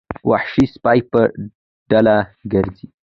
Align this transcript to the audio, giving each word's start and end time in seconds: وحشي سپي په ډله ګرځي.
وحشي 0.29 0.65
سپي 0.73 0.99
په 1.11 1.21
ډله 1.89 2.17
ګرځي. 2.51 2.87